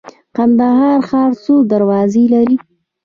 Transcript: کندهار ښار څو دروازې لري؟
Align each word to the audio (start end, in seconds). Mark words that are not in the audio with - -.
کندهار 0.35 0.99
ښار 1.07 1.31
څو 1.43 1.53
دروازې 1.71 2.23
لري؟ 2.33 2.57